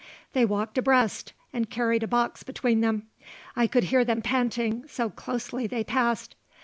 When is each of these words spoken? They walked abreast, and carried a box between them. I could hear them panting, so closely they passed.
They 0.33 0.45
walked 0.45 0.79
abreast, 0.79 1.33
and 1.53 1.69
carried 1.69 2.01
a 2.01 2.07
box 2.07 2.41
between 2.41 2.81
them. 2.81 3.03
I 3.55 3.67
could 3.67 3.83
hear 3.83 4.03
them 4.03 4.23
panting, 4.23 4.85
so 4.87 5.11
closely 5.11 5.67
they 5.67 5.83
passed. 5.83 6.35